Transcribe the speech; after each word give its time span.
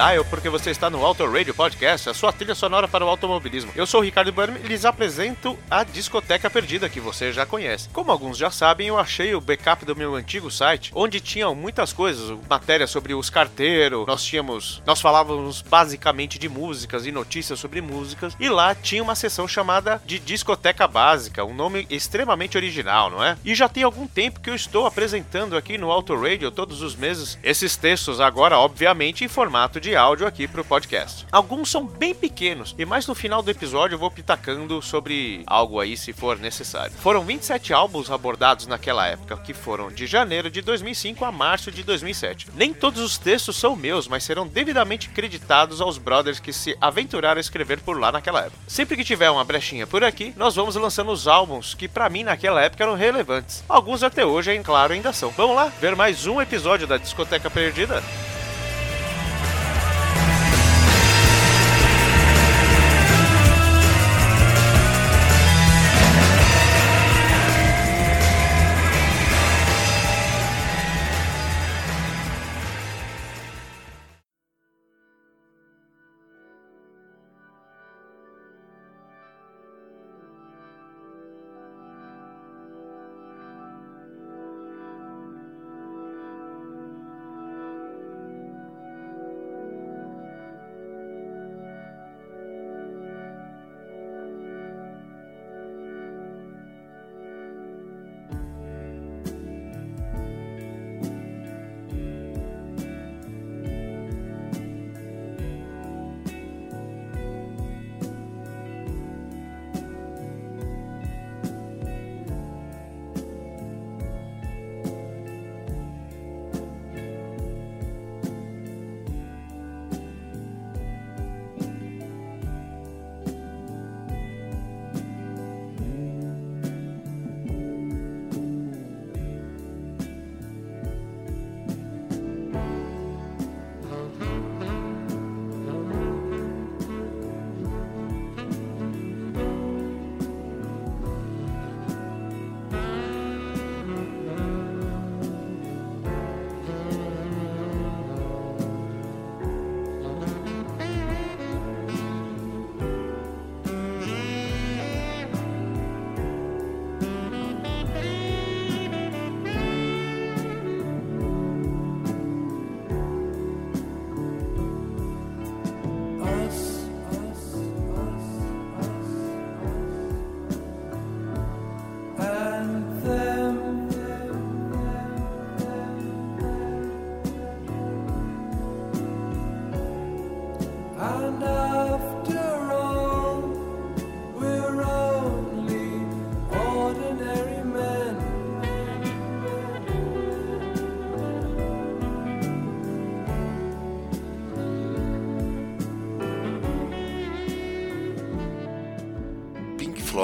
dial 0.00 0.24
porque 0.24 0.48
você 0.48 0.70
está 0.70 0.88
no 0.88 1.04
Auto 1.04 1.30
Radio 1.30 1.52
Podcast, 1.52 2.08
a 2.08 2.14
sua 2.14 2.32
trilha 2.32 2.54
sonora 2.54 2.88
para 2.88 3.04
o 3.04 3.08
automobilismo. 3.08 3.70
Eu 3.76 3.86
sou 3.86 4.00
o 4.00 4.02
Ricardo 4.02 4.32
Burm 4.32 4.56
e 4.56 4.66
lhes 4.66 4.86
apresento 4.86 5.58
a 5.70 5.84
Discoteca 5.84 6.48
Perdida, 6.48 6.88
que 6.88 6.98
você 6.98 7.30
já 7.30 7.44
conhece. 7.44 7.90
Como 7.90 8.10
alguns 8.10 8.38
já 8.38 8.50
sabem, 8.50 8.88
eu 8.88 8.98
achei 8.98 9.34
o 9.34 9.42
backup 9.42 9.84
do 9.84 9.94
meu 9.94 10.14
antigo 10.14 10.50
site, 10.50 10.90
onde 10.94 11.20
tinham 11.20 11.54
muitas 11.54 11.92
coisas, 11.92 12.34
matérias 12.48 12.88
sobre 12.88 13.12
os 13.12 13.28
carteiros, 13.28 14.06
nós 14.06 14.24
tínhamos, 14.24 14.82
nós 14.86 15.02
falávamos 15.02 15.60
basicamente 15.60 16.38
de 16.38 16.48
músicas 16.48 17.04
e 17.04 17.12
notícias 17.12 17.58
sobre 17.58 17.82
músicas, 17.82 18.34
e 18.40 18.48
lá 18.48 18.74
tinha 18.74 19.02
uma 19.02 19.14
seção 19.14 19.46
chamada 19.46 20.00
de 20.06 20.18
Discoteca 20.18 20.88
Básica, 20.88 21.44
um 21.44 21.52
nome 21.52 21.86
extremamente 21.90 22.56
original, 22.56 23.10
não 23.10 23.22
é? 23.22 23.36
E 23.44 23.54
já 23.54 23.68
tem 23.68 23.82
algum 23.82 24.06
tempo 24.06 24.40
que 24.40 24.48
eu 24.48 24.54
estou 24.54 24.86
apresentando 24.86 25.58
aqui 25.58 25.76
no 25.76 25.90
Auto 25.90 26.18
Radio 26.18 26.50
todos 26.50 26.80
os 26.80 26.96
meses 26.96 27.38
esses 27.42 27.76
textos 27.76 28.18
agora, 28.18 28.58
obviamente, 28.58 29.24
em 29.24 29.28
formato 29.28 29.78
de 29.78 29.89
áudio 29.94 30.26
aqui 30.26 30.46
para 30.46 30.60
o 30.60 30.64
podcast. 30.64 31.26
Alguns 31.30 31.70
são 31.70 31.86
bem 31.86 32.14
pequenos 32.14 32.74
e 32.78 32.84
mais 32.84 33.06
no 33.06 33.14
final 33.14 33.42
do 33.42 33.50
episódio 33.50 33.94
eu 33.94 33.98
vou 33.98 34.10
pitacando 34.10 34.80
sobre 34.82 35.42
algo 35.46 35.80
aí 35.80 35.96
se 35.96 36.12
for 36.12 36.38
necessário. 36.38 36.92
Foram 36.98 37.24
27 37.24 37.72
álbuns 37.72 38.10
abordados 38.10 38.66
naquela 38.66 39.06
época, 39.06 39.36
que 39.38 39.54
foram 39.54 39.90
de 39.90 40.06
janeiro 40.06 40.50
de 40.50 40.60
2005 40.62 41.24
a 41.24 41.32
março 41.32 41.70
de 41.70 41.82
2007. 41.82 42.48
Nem 42.54 42.72
todos 42.72 43.02
os 43.02 43.18
textos 43.18 43.56
são 43.56 43.76
meus, 43.76 44.08
mas 44.08 44.24
serão 44.24 44.46
devidamente 44.46 45.08
creditados 45.08 45.80
aos 45.80 45.98
brothers 45.98 46.40
que 46.40 46.52
se 46.52 46.76
aventuraram 46.80 47.38
a 47.38 47.40
escrever 47.40 47.80
por 47.80 47.98
lá 47.98 48.12
naquela 48.12 48.40
época. 48.40 48.58
Sempre 48.66 48.96
que 48.96 49.04
tiver 49.04 49.30
uma 49.30 49.44
brechinha 49.44 49.86
por 49.86 50.02
aqui, 50.04 50.32
nós 50.36 50.54
vamos 50.54 50.76
lançando 50.76 51.12
os 51.12 51.26
álbuns 51.26 51.74
que 51.74 51.88
para 51.88 52.08
mim 52.08 52.24
naquela 52.24 52.62
época 52.62 52.84
eram 52.84 52.94
relevantes. 52.94 53.64
Alguns 53.68 54.02
até 54.02 54.24
hoje, 54.24 54.50
é 54.50 54.58
claro, 54.62 54.92
ainda 54.92 55.12
são. 55.12 55.30
Vamos 55.30 55.56
lá 55.56 55.66
ver 55.80 55.96
mais 55.96 56.26
um 56.26 56.40
episódio 56.40 56.86
da 56.86 56.96
Discoteca 56.96 57.50
Perdida? 57.50 58.02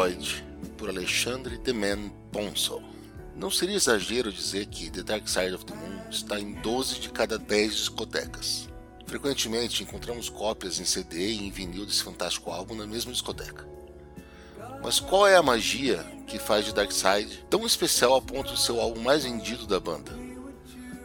Floyd, 0.06 0.44
por 0.78 0.88
Alexandre 0.88 1.58
Man 1.72 2.10
Ponsel. 2.30 2.80
Não 3.34 3.50
seria 3.50 3.74
exagero 3.74 4.32
dizer 4.32 4.66
que 4.66 4.88
The 4.88 5.02
Dark 5.02 5.28
Side 5.28 5.54
of 5.54 5.64
the 5.64 5.74
Moon 5.74 6.08
está 6.08 6.38
em 6.38 6.52
12 6.52 7.00
de 7.00 7.08
cada 7.08 7.36
10 7.36 7.74
discotecas. 7.74 8.68
Frequentemente 9.04 9.82
encontramos 9.82 10.28
cópias 10.28 10.78
em 10.78 10.84
CD 10.84 11.32
e 11.32 11.46
em 11.46 11.50
vinil 11.50 11.84
desse 11.84 12.04
fantástico 12.04 12.52
álbum 12.52 12.76
na 12.76 12.86
mesma 12.86 13.10
discoteca. 13.10 13.66
Mas 14.80 15.00
qual 15.00 15.26
é 15.26 15.34
a 15.34 15.42
magia 15.42 16.04
que 16.28 16.38
faz 16.38 16.64
de 16.64 16.72
Dark 16.72 16.92
Side 16.92 17.44
tão 17.50 17.66
especial 17.66 18.14
a 18.14 18.22
ponto 18.22 18.54
de 18.54 18.60
ser 18.60 18.72
o 18.72 18.80
álbum 18.80 19.00
mais 19.00 19.24
vendido 19.24 19.66
da 19.66 19.80
banda? 19.80 20.12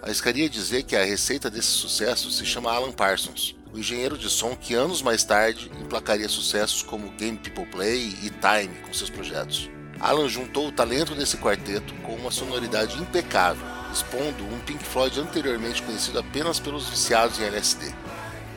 Arriscaria 0.04 0.48
dizer 0.48 0.84
que 0.84 0.96
a 0.96 1.04
receita 1.04 1.50
desse 1.50 1.70
sucesso 1.70 2.30
se 2.30 2.46
chama 2.46 2.72
Alan 2.72 2.92
Parsons, 2.92 3.56
o 3.74 3.80
engenheiro 3.80 4.18
de 4.18 4.30
som 4.30 4.56
que 4.56 4.74
anos 4.74 5.02
mais 5.02 5.24
tarde 5.24 5.72
emplacaria 5.80 6.28
sucessos 6.28 6.84
como 6.84 7.12
Game 7.12 7.38
People 7.38 7.66
Play 7.66 8.18
e 8.22 8.30
Time 8.30 8.76
com 8.86 8.94
seus 8.94 9.10
projetos. 9.10 9.70
Alan 10.00 10.28
juntou 10.28 10.68
o 10.68 10.72
talento 10.72 11.16
desse 11.16 11.38
quarteto 11.38 11.94
com 12.02 12.16
uma 12.16 12.32
sonoridade 12.32 12.98
impecável, 13.00 13.66
expondo 13.94 14.44
um 14.44 14.60
Pink 14.60 14.84
Floyd 14.84 15.20
anteriormente 15.20 15.82
conhecido 15.84 16.20
apenas 16.20 16.60
pelos 16.60 16.90
viciados 16.90 17.40
em 17.40 17.44
LSD. 17.46 17.94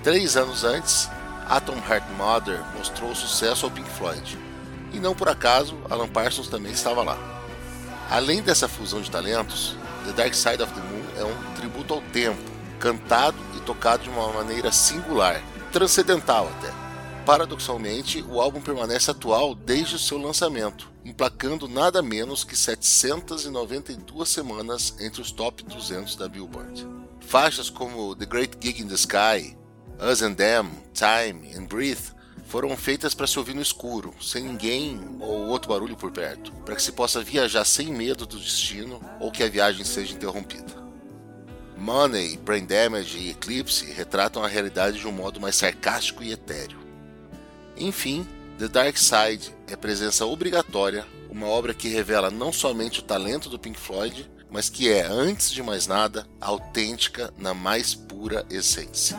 Três 0.03 0.37
anos 0.37 0.65
antes, 0.65 1.09
Atom 1.49 1.77
Heart 1.77 2.05
Mother 2.17 2.63
mostrou 2.77 3.15
sucesso 3.15 3.67
ao 3.67 3.71
Pink 3.71 3.89
Floyd, 3.91 4.39
e 4.93 4.99
não 4.99 5.15
por 5.15 5.28
acaso 5.28 5.77
Alan 5.91 6.09
Parsons 6.09 6.49
também 6.49 6.72
estava 6.72 7.03
lá. 7.03 7.19
Além 8.10 8.43
dessa 8.43 8.69
fusão 8.69 9.01
de 9.01 9.10
talentos, 9.10 9.77
The 10.07 10.13
Dark 10.13 10.34
Side 10.34 10.63
of 10.63 10.72
the 10.72 10.81
Moon 10.81 11.05
é 11.17 11.25
um 11.25 11.55
tributo 11.55 11.95
ao 11.95 12.01
tempo, 12.01 12.53
cantado 12.78 13.36
tocado 13.65 14.04
de 14.04 14.10
uma 14.10 14.32
maneira 14.32 14.71
singular, 14.71 15.42
transcendental 15.72 16.48
até. 16.48 16.72
Paradoxalmente, 17.24 18.22
o 18.28 18.41
álbum 18.41 18.60
permanece 18.60 19.10
atual 19.10 19.54
desde 19.54 19.97
o 19.97 19.98
seu 19.98 20.18
lançamento, 20.18 20.91
emplacando 21.04 21.66
nada 21.66 22.03
menos 22.03 22.44
que 22.44 22.54
792 22.54 24.28
semanas 24.28 24.94
entre 25.00 25.22
os 25.22 25.32
top 25.32 25.65
200 25.65 26.16
da 26.16 26.28
Billboard. 26.28 26.86
Faixas 27.21 27.71
como 27.71 28.15
The 28.15 28.26
Great 28.26 28.59
Gig 28.60 28.82
in 28.82 28.88
the 28.88 28.94
Sky, 28.94 29.56
Us 29.98 30.21
and 30.21 30.34
Them, 30.34 30.71
Time 30.92 31.56
and 31.56 31.65
Breathe 31.65 32.12
foram 32.47 32.76
feitas 32.76 33.15
para 33.15 33.26
se 33.26 33.38
ouvir 33.38 33.54
no 33.54 33.62
escuro, 33.62 34.15
sem 34.21 34.44
ninguém 34.44 35.00
ou 35.18 35.47
outro 35.47 35.71
barulho 35.71 35.97
por 35.97 36.12
perto, 36.12 36.53
para 36.65 36.76
que 36.76 36.82
se 36.82 36.92
possa 36.92 37.22
viajar 37.22 37.65
sem 37.65 37.86
medo 37.86 38.26
do 38.26 38.38
destino 38.38 39.00
ou 39.18 39.32
que 39.32 39.42
a 39.42 39.48
viagem 39.48 39.84
seja 39.84 40.15
interrompida. 40.15 40.84
Money, 41.76 42.36
Brain 42.36 42.65
Damage 42.65 43.18
e 43.18 43.30
Eclipse 43.30 43.84
retratam 43.92 44.42
a 44.42 44.48
realidade 44.48 44.98
de 44.98 45.06
um 45.06 45.12
modo 45.12 45.41
mais 45.41 45.56
sarcástico 45.56 46.22
e 46.22 46.32
etéreo. 46.32 46.78
Enfim, 47.76 48.26
The 48.59 48.68
Dark 48.68 48.97
Side 48.97 49.53
é 49.66 49.74
presença 49.74 50.24
obrigatória, 50.24 51.04
uma 51.28 51.47
obra 51.47 51.74
que 51.74 51.88
revela 51.88 52.30
não 52.30 52.53
somente 52.53 53.00
o 53.00 53.03
talento 53.03 53.48
do 53.48 53.59
Pink 53.59 53.78
Floyd, 53.78 54.30
mas 54.48 54.68
que 54.71 54.88
é, 54.88 55.04
antes 55.04 55.50
de 55.50 55.62
mais 55.62 55.88
nada, 55.88 56.26
autêntica 56.41 57.34
na 57.36 57.53
mais 57.53 57.94
pura 57.94 58.47
essência. 58.48 59.16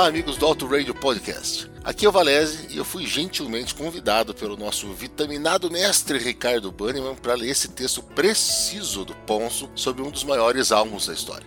Olá, 0.00 0.08
amigos 0.08 0.38
do 0.38 0.46
Auto 0.46 0.66
Radio 0.66 0.94
Podcast. 0.94 1.70
Aqui 1.84 2.06
é 2.06 2.08
o 2.08 2.12
Valese 2.12 2.68
e 2.70 2.78
eu 2.78 2.86
fui 2.86 3.06
gentilmente 3.06 3.74
convidado 3.74 4.32
pelo 4.32 4.56
nosso 4.56 4.90
vitaminado 4.94 5.70
mestre 5.70 6.16
Ricardo 6.16 6.72
Banniman 6.72 7.14
para 7.14 7.34
ler 7.34 7.50
esse 7.50 7.68
texto 7.68 8.02
preciso 8.02 9.04
do 9.04 9.14
Ponço 9.14 9.68
sobre 9.74 10.00
um 10.00 10.10
dos 10.10 10.24
maiores 10.24 10.72
álbuns 10.72 11.06
da 11.06 11.12
história. 11.12 11.46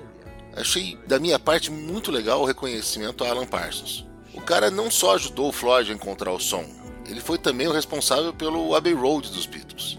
Achei, 0.55 0.99
da 1.07 1.17
minha 1.17 1.39
parte, 1.39 1.71
muito 1.71 2.11
legal 2.11 2.43
o 2.43 2.45
reconhecimento 2.45 3.23
a 3.23 3.29
Alan 3.31 3.47
Parsons. 3.47 4.05
O 4.35 4.39
cara 4.39 4.69
não 4.69 4.91
só 4.91 5.15
ajudou 5.15 5.49
o 5.49 5.51
Floyd 5.51 5.91
a 5.91 5.95
encontrar 5.95 6.31
o 6.31 6.39
som, 6.39 6.63
ele 7.09 7.21
foi 7.21 7.39
também 7.39 7.67
o 7.67 7.73
responsável 7.73 8.31
pelo 8.31 8.75
Abbey 8.75 8.93
Road 8.93 9.31
dos 9.31 9.47
Beatles. 9.47 9.97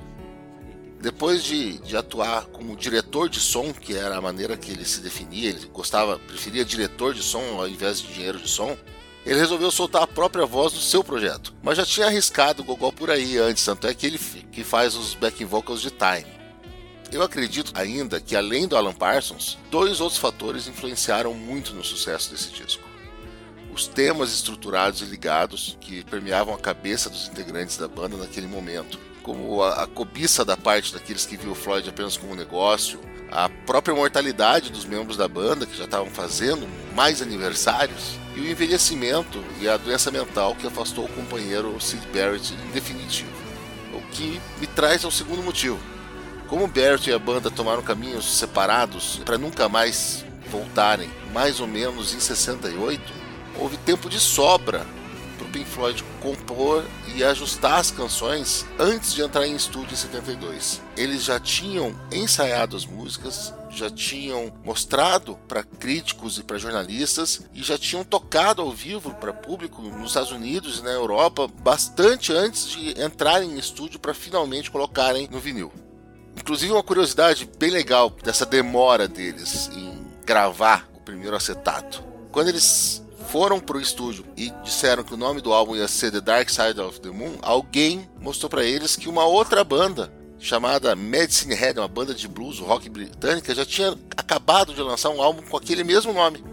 Depois 1.04 1.44
de, 1.44 1.76
de, 1.80 1.98
atuar 1.98 2.46
como 2.46 2.74
diretor 2.74 3.28
de 3.28 3.38
som, 3.38 3.74
que 3.74 3.94
era 3.94 4.16
a 4.16 4.22
maneira 4.22 4.56
que 4.56 4.70
ele 4.70 4.86
se 4.86 5.02
definia, 5.02 5.50
ele 5.50 5.66
gostava, 5.66 6.18
preferia 6.18 6.64
diretor 6.64 7.12
de 7.12 7.22
som 7.22 7.42
ao 7.60 7.68
invés 7.68 8.00
de 8.00 8.10
engenheiro 8.10 8.38
de 8.38 8.48
som, 8.48 8.74
ele 9.26 9.38
resolveu 9.38 9.70
soltar 9.70 10.04
a 10.04 10.06
própria 10.06 10.46
voz 10.46 10.72
no 10.72 10.80
seu 10.80 11.04
projeto. 11.04 11.52
Mas 11.62 11.76
já 11.76 11.84
tinha 11.84 12.06
arriscado 12.06 12.62
o 12.62 12.64
gogol 12.64 12.90
por 12.90 13.10
aí 13.10 13.36
antes, 13.36 13.62
tanto 13.62 13.86
é 13.86 13.92
que 13.92 14.06
ele 14.06 14.18
que 14.50 14.64
faz 14.64 14.94
os 14.94 15.14
backing 15.14 15.44
vocals 15.44 15.82
de 15.82 15.90
Time. 15.90 16.24
Eu 17.12 17.22
acredito 17.22 17.70
ainda 17.74 18.18
que 18.18 18.34
além 18.34 18.66
do 18.66 18.74
Alan 18.74 18.94
Parsons, 18.94 19.58
dois 19.70 20.00
outros 20.00 20.18
fatores 20.18 20.68
influenciaram 20.68 21.34
muito 21.34 21.74
no 21.74 21.84
sucesso 21.84 22.30
desse 22.30 22.48
disco. 22.48 22.88
Os 23.74 23.86
temas 23.86 24.32
estruturados 24.32 25.02
e 25.02 25.04
ligados 25.04 25.76
que 25.82 26.02
permeavam 26.04 26.54
a 26.54 26.58
cabeça 26.58 27.10
dos 27.10 27.28
integrantes 27.28 27.76
da 27.76 27.88
banda 27.88 28.16
naquele 28.16 28.46
momento 28.46 28.98
como 29.24 29.62
a, 29.62 29.82
a 29.82 29.86
cobiça 29.86 30.44
da 30.44 30.56
parte 30.56 30.92
daqueles 30.92 31.26
que 31.26 31.36
viu 31.36 31.52
o 31.52 31.54
Floyd 31.56 31.88
apenas 31.88 32.16
como 32.16 32.36
negócio, 32.36 33.00
a 33.32 33.48
própria 33.48 33.94
mortalidade 33.96 34.70
dos 34.70 34.84
membros 34.84 35.16
da 35.16 35.26
banda 35.26 35.66
que 35.66 35.76
já 35.76 35.84
estavam 35.84 36.06
fazendo 36.06 36.68
mais 36.94 37.20
aniversários 37.20 38.16
e 38.36 38.40
o 38.40 38.48
envelhecimento 38.48 39.42
e 39.60 39.68
a 39.68 39.76
doença 39.76 40.10
mental 40.10 40.54
que 40.54 40.66
afastou 40.66 41.06
o 41.06 41.12
companheiro 41.12 41.80
Sid 41.80 42.06
Barrett 42.12 42.54
em 42.54 42.70
definitivo. 42.70 43.32
O 43.92 44.00
que 44.12 44.40
me 44.60 44.66
traz 44.66 45.04
ao 45.04 45.10
segundo 45.10 45.42
motivo. 45.42 45.78
Como 46.46 46.68
Barrett 46.68 47.08
e 47.08 47.12
a 47.12 47.18
banda 47.18 47.50
tomaram 47.50 47.82
caminhos 47.82 48.36
separados 48.36 49.20
para 49.24 49.38
nunca 49.38 49.68
mais 49.68 50.24
voltarem, 50.48 51.10
mais 51.32 51.58
ou 51.58 51.66
menos 51.66 52.14
em 52.14 52.20
68, 52.20 53.02
houve 53.58 53.76
tempo 53.78 54.10
de 54.10 54.20
sobra 54.20 54.86
Pink 55.54 55.70
Floyd 55.70 56.04
compor 56.20 56.84
e 57.14 57.22
ajustar 57.22 57.78
as 57.78 57.92
canções 57.92 58.66
antes 58.76 59.14
de 59.14 59.22
entrar 59.22 59.46
em 59.46 59.54
estúdio 59.54 59.92
em 59.92 59.96
72. 59.96 60.82
Eles 60.96 61.22
já 61.22 61.38
tinham 61.38 61.94
ensaiado 62.10 62.76
as 62.76 62.84
músicas, 62.84 63.54
já 63.70 63.88
tinham 63.88 64.52
mostrado 64.64 65.38
para 65.46 65.62
críticos 65.62 66.38
e 66.38 66.42
para 66.42 66.58
jornalistas 66.58 67.42
e 67.54 67.62
já 67.62 67.78
tinham 67.78 68.02
tocado 68.02 68.62
ao 68.62 68.72
vivo 68.72 69.14
para 69.14 69.32
público 69.32 69.80
nos 69.80 70.08
Estados 70.08 70.32
Unidos 70.32 70.80
e 70.80 70.82
na 70.82 70.90
Europa 70.90 71.46
bastante 71.46 72.32
antes 72.32 72.66
de 72.66 73.00
entrarem 73.00 73.52
em 73.52 73.58
estúdio 73.58 74.00
para 74.00 74.12
finalmente 74.12 74.72
colocarem 74.72 75.28
no 75.30 75.38
vinil. 75.38 75.72
Inclusive 76.36 76.72
uma 76.72 76.82
curiosidade 76.82 77.48
bem 77.60 77.70
legal 77.70 78.10
dessa 78.24 78.44
demora 78.44 79.06
deles 79.06 79.70
em 79.72 80.04
gravar 80.26 80.88
o 80.92 80.98
primeiro 80.98 81.36
acetato. 81.36 82.02
Quando 82.32 82.48
eles 82.48 83.03
foram 83.34 83.58
pro 83.58 83.80
estúdio 83.80 84.24
e 84.36 84.52
disseram 84.62 85.02
que 85.02 85.12
o 85.12 85.16
nome 85.16 85.40
do 85.40 85.52
álbum 85.52 85.74
ia 85.74 85.88
ser 85.88 86.12
The 86.12 86.20
Dark 86.20 86.48
Side 86.48 86.80
of 86.80 87.00
the 87.00 87.10
Moon, 87.10 87.32
alguém 87.42 88.08
mostrou 88.20 88.48
para 88.48 88.62
eles 88.62 88.94
que 88.94 89.08
uma 89.08 89.24
outra 89.24 89.64
banda 89.64 90.14
chamada 90.38 90.94
Medicine 90.94 91.52
Head, 91.52 91.80
uma 91.80 91.88
banda 91.88 92.14
de 92.14 92.28
blues 92.28 92.60
rock 92.60 92.88
britânica, 92.88 93.52
já 93.52 93.66
tinha 93.66 93.98
acabado 94.16 94.72
de 94.72 94.80
lançar 94.80 95.10
um 95.10 95.20
álbum 95.20 95.42
com 95.42 95.56
aquele 95.56 95.82
mesmo 95.82 96.12
nome. 96.12 96.44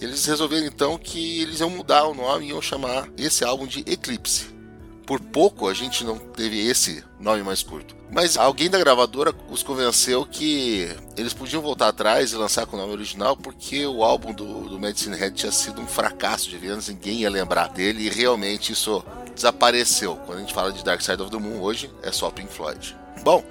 Eles 0.00 0.24
resolveram 0.24 0.66
então 0.66 0.96
que 0.96 1.42
eles 1.42 1.58
iam 1.58 1.68
mudar 1.68 2.04
o 2.04 2.14
nome 2.14 2.46
e 2.46 2.48
iam 2.50 2.62
chamar 2.62 3.08
esse 3.18 3.42
álbum 3.42 3.66
de 3.66 3.80
Eclipse. 3.80 4.54
Por 5.10 5.18
pouco 5.18 5.66
a 5.66 5.74
gente 5.74 6.04
não 6.04 6.16
teve 6.16 6.64
esse 6.64 7.02
nome 7.18 7.42
mais 7.42 7.64
curto. 7.64 7.96
Mas 8.12 8.36
alguém 8.36 8.70
da 8.70 8.78
gravadora 8.78 9.34
os 9.50 9.60
convenceu 9.60 10.24
que 10.24 10.88
eles 11.16 11.34
podiam 11.34 11.60
voltar 11.60 11.88
atrás 11.88 12.30
e 12.30 12.36
lançar 12.36 12.64
com 12.64 12.76
o 12.76 12.78
nome 12.78 12.92
original 12.92 13.36
porque 13.36 13.84
o 13.84 14.04
álbum 14.04 14.32
do, 14.32 14.68
do 14.68 14.78
Medicine 14.78 15.16
Head 15.16 15.34
tinha 15.34 15.50
sido 15.50 15.80
um 15.80 15.86
fracasso 15.88 16.48
de 16.48 16.56
vendas, 16.56 16.86
ninguém 16.86 17.22
ia 17.22 17.28
lembrar 17.28 17.70
dele 17.70 18.06
e 18.06 18.08
realmente 18.08 18.72
isso 18.72 19.04
desapareceu. 19.34 20.14
Quando 20.14 20.38
a 20.38 20.40
gente 20.42 20.54
fala 20.54 20.72
de 20.72 20.84
Dark 20.84 21.00
Side 21.00 21.20
of 21.20 21.32
the 21.32 21.38
Moon 21.38 21.60
hoje, 21.60 21.90
é 22.04 22.12
só 22.12 22.30
Pink 22.30 22.52
Floyd. 22.52 22.96
Bom, 23.24 23.42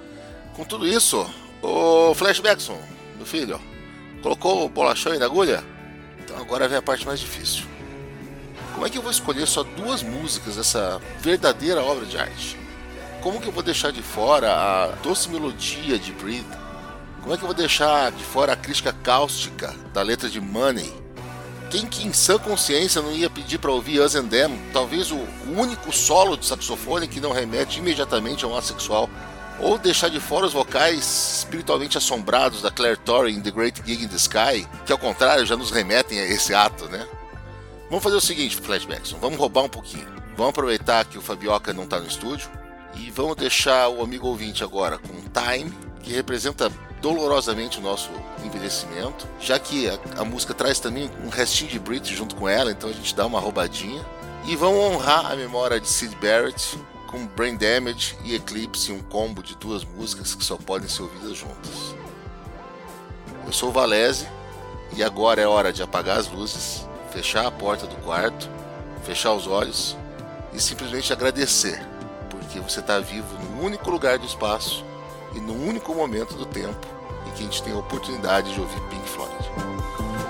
com 0.56 0.64
tudo 0.64 0.88
isso, 0.88 1.28
o 1.60 2.14
Flashbackson, 2.14 2.80
meu 3.18 3.26
filho, 3.26 3.60
colocou 4.22 4.64
o 4.64 4.68
bolachão 4.70 5.14
na 5.18 5.26
agulha? 5.26 5.62
Então 6.24 6.38
agora 6.38 6.66
vem 6.66 6.78
a 6.78 6.82
parte 6.82 7.04
mais 7.04 7.20
difícil. 7.20 7.69
Como 8.74 8.86
é 8.86 8.90
que 8.90 8.96
eu 8.96 9.02
vou 9.02 9.10
escolher 9.10 9.46
só 9.46 9.62
duas 9.62 10.02
músicas 10.02 10.56
dessa 10.56 11.00
verdadeira 11.20 11.82
obra 11.82 12.06
de 12.06 12.16
arte? 12.16 12.56
Como 13.20 13.40
que 13.40 13.48
eu 13.48 13.52
vou 13.52 13.62
deixar 13.62 13.92
de 13.92 14.02
fora 14.02 14.52
a 14.52 14.86
doce 15.02 15.28
melodia 15.28 15.98
de 15.98 16.12
Breathe? 16.12 16.58
Como 17.20 17.34
é 17.34 17.36
que 17.36 17.42
eu 17.42 17.48
vou 17.48 17.54
deixar 17.54 18.10
de 18.12 18.24
fora 18.24 18.54
a 18.54 18.56
crítica 18.56 18.92
cáustica 18.92 19.74
da 19.92 20.00
letra 20.00 20.28
de 20.28 20.40
Money? 20.40 20.90
Quem 21.70 21.86
que 21.86 22.06
em 22.06 22.12
sã 22.12 22.38
consciência 22.38 23.02
não 23.02 23.12
ia 23.12 23.28
pedir 23.28 23.58
para 23.58 23.70
ouvir 23.70 24.00
Us 24.00 24.14
and 24.14 24.28
Them, 24.28 24.58
talvez 24.72 25.10
o 25.12 25.20
único 25.54 25.92
solo 25.92 26.36
de 26.36 26.46
saxofone 26.46 27.06
que 27.06 27.20
não 27.20 27.30
remete 27.30 27.78
imediatamente 27.78 28.44
a 28.44 28.48
um 28.48 28.56
assexual? 28.56 29.08
Ou 29.60 29.76
deixar 29.76 30.08
de 30.08 30.18
fora 30.18 30.46
os 30.46 30.54
vocais 30.54 31.38
espiritualmente 31.40 31.98
assombrados 31.98 32.62
da 32.62 32.70
Claire 32.70 32.96
Torrey 32.96 33.34
em 33.34 33.40
The 33.40 33.50
Great 33.50 33.82
Gig 33.84 34.04
in 34.04 34.08
the 34.08 34.16
Sky, 34.16 34.66
que 34.86 34.92
ao 34.92 34.98
contrário 34.98 35.44
já 35.44 35.56
nos 35.56 35.70
remetem 35.70 36.18
a 36.18 36.24
esse 36.24 36.54
ato, 36.54 36.86
né? 36.86 37.06
Vamos 37.90 38.04
fazer 38.04 38.16
o 38.16 38.20
seguinte, 38.20 38.56
Flashbacks, 38.56 39.10
vamos 39.20 39.36
roubar 39.36 39.64
um 39.64 39.68
pouquinho. 39.68 40.06
Vamos 40.36 40.50
aproveitar 40.50 41.04
que 41.04 41.18
o 41.18 41.20
Fabioca 41.20 41.72
não 41.72 41.82
está 41.82 41.98
no 41.98 42.06
estúdio 42.06 42.48
e 42.94 43.10
vamos 43.10 43.34
deixar 43.34 43.88
o 43.88 44.00
amigo 44.00 44.28
ouvinte 44.28 44.62
agora 44.62 44.96
com 44.96 45.12
Time, 45.12 45.72
que 46.00 46.12
representa 46.12 46.70
dolorosamente 47.02 47.80
o 47.80 47.82
nosso 47.82 48.08
envelhecimento, 48.44 49.26
já 49.40 49.58
que 49.58 49.88
a, 49.88 49.98
a, 50.18 50.24
música 50.24 50.54
traz 50.54 50.78
também 50.78 51.10
um 51.24 51.30
restinho 51.30 51.68
de 51.68 51.80
Brit 51.80 52.14
junto 52.14 52.36
com 52.36 52.48
ela, 52.48 52.70
então 52.70 52.88
a 52.88 52.92
gente 52.92 53.12
dá 53.12 53.26
uma 53.26 53.40
roubadinha. 53.40 54.06
E 54.46 54.54
vamos 54.54 54.78
honrar 54.78 55.32
a 55.32 55.34
memória 55.34 55.80
de 55.80 55.88
Sid 55.88 56.14
Barrett 56.16 56.78
com 57.08 57.26
Brain 57.26 57.56
Damage 57.56 58.16
e 58.24 58.36
Eclipse, 58.36 58.92
um 58.92 59.02
combo 59.02 59.42
de 59.42 59.56
duas 59.56 59.84
músicas 59.84 60.32
que 60.32 60.44
só 60.44 60.56
podem 60.56 60.88
ser 60.88 61.02
ouvidas 61.02 61.36
juntas. 61.36 61.96
Eu 63.44 63.52
sou 63.52 63.70
o 63.70 63.72
Valese 63.72 64.28
e 64.96 65.02
agora 65.02 65.42
é 65.42 65.46
hora 65.46 65.72
de 65.72 65.82
apagar 65.82 66.18
as 66.18 66.28
luzes, 66.28 66.88
fechar 67.10 67.46
a 67.46 67.50
porta 67.50 67.86
do 67.86 67.96
quarto, 67.96 68.48
fechar 69.02 69.32
os 69.32 69.46
olhos 69.46 69.96
e 70.52 70.60
simplesmente 70.60 71.12
agradecer 71.12 71.80
porque 72.28 72.60
você 72.60 72.80
está 72.80 72.98
vivo 72.98 73.38
no 73.38 73.62
único 73.62 73.90
lugar 73.90 74.18
do 74.18 74.26
espaço 74.26 74.84
e 75.34 75.40
no 75.40 75.52
único 75.52 75.94
momento 75.94 76.34
do 76.34 76.46
tempo 76.46 76.86
em 77.26 77.30
que 77.32 77.40
a 77.40 77.44
gente 77.44 77.62
tem 77.62 77.72
a 77.72 77.78
oportunidade 77.78 78.52
de 78.52 78.60
ouvir 78.60 78.80
Pink 78.88 79.08
Floyd. 79.08 80.29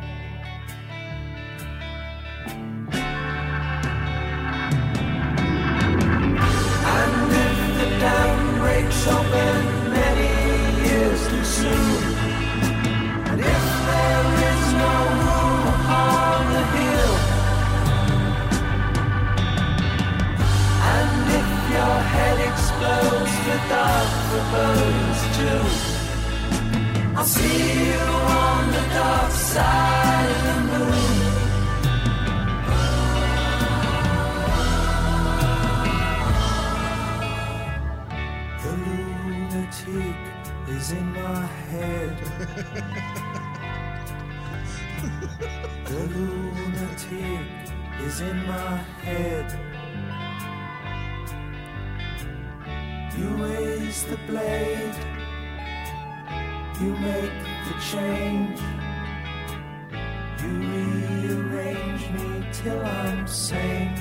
You 60.41 60.47
rearrange 60.47 62.09
me 62.09 62.45
till 62.51 62.81
I'm 62.81 63.27
sane. 63.27 63.95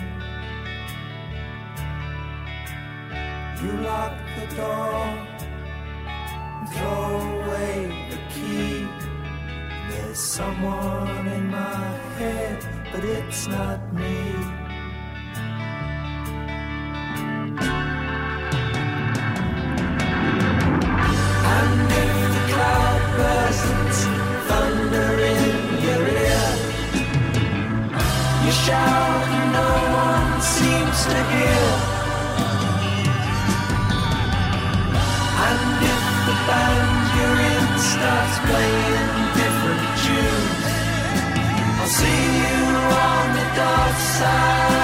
You 3.62 3.72
lock 3.83 4.14
the 4.38 4.57
door, 4.57 5.26
throw 6.72 7.42
away 7.42 8.09
the 8.11 8.18
key. 8.33 8.88
There's 9.90 10.18
someone 10.18 11.26
in 11.29 11.50
my 11.50 11.85
head, 12.16 12.66
but 12.90 13.05
it's 13.05 13.46
not 13.46 13.92
me. 13.92 14.59
See 41.96 42.07
you 42.07 42.66
on 43.09 43.35
the 43.35 43.46
dark 43.57 43.96
side. 43.96 44.79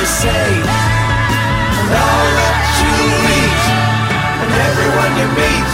you 0.00 0.06
say, 0.06 0.50
and 1.78 1.90
all 1.94 2.26
that 2.34 2.58
you 2.82 2.94
eat, 3.30 3.62
and 4.42 4.50
everyone 4.50 5.12
you 5.22 5.28
meet, 5.38 5.70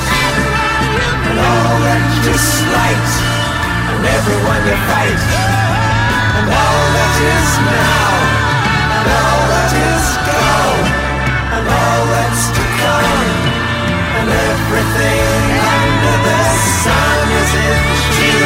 and 1.25 1.39
all 1.41 1.77
that 1.89 2.05
you 2.29 2.37
slight, 2.37 3.11
and 3.91 4.03
everyone 4.05 4.61
you 4.69 4.77
fight, 4.93 5.25
and 6.37 6.47
all 6.53 6.85
that 6.97 7.15
is 7.17 7.51
now, 7.65 8.13
and 8.93 9.07
all 9.09 9.43
that 9.57 9.73
is 9.89 10.05
gone, 10.29 10.85
and 11.57 11.65
all 11.65 12.03
that's 12.13 12.45
to 12.53 12.65
come, 12.77 13.33
and 14.21 14.29
everything 14.29 15.33
under 15.65 16.17
the 16.29 16.43
sun 16.85 17.25
is 17.41 17.53
in 17.57 17.81
you, 18.21 18.45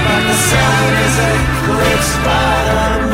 but 0.00 0.22
the 0.32 0.38
sun 0.48 0.88
is 1.04 1.16
eclipsed 1.28 2.18
by 2.24 2.56
the 2.72 3.09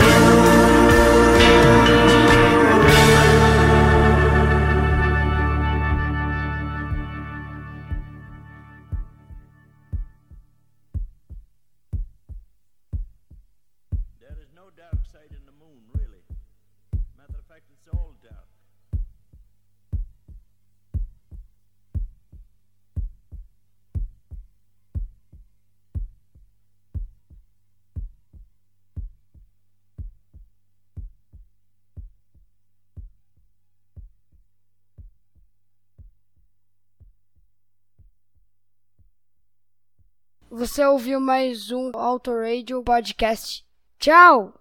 Você 40.66 40.84
ouviu 40.84 41.20
mais 41.20 41.70
um 41.70 41.92
Auto 41.94 42.32
Radio 42.36 42.82
Podcast. 42.82 43.64
Tchau! 44.00 44.52